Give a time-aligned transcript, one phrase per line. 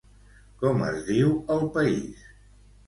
[0.63, 2.29] Com es diu el país?